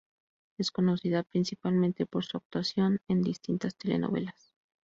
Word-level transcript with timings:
Es 0.57 0.71
conocida 0.71 1.21
principalmente 1.21 2.07
por 2.07 2.25
su 2.25 2.37
actuación 2.37 3.01
en 3.07 3.21
distintas 3.21 3.75
telenovelas. 3.75 4.51